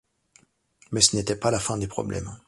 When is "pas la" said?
1.35-1.59